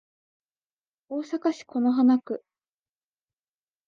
[1.09, 2.43] 大阪市此花区